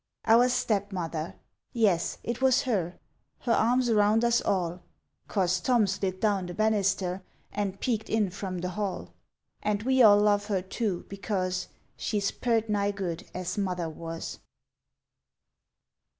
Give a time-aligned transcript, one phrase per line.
[0.25, 1.35] Our Stepmother!
[1.73, 2.97] Yes, it was her,
[3.41, 4.81] Her arms around us all
[5.27, 9.13] 'Cause Tom slid down the bannister And peeked in from the hall.
[9.61, 11.67] And we all love her, too, because
[11.97, 14.39] She's purt nigh good as Mother was!